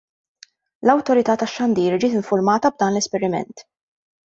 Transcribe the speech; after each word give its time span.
L-Awtorita' 0.87 1.35
tax-Xandir 1.43 1.99
ġiet 2.05 2.17
infurmata 2.21 2.73
b'dan 2.77 2.93
l-esperiment. 3.01 3.67